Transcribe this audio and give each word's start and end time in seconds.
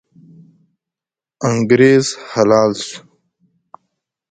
انګریز 1.49 2.05
حلال 2.31 2.69
سو. 2.85 2.97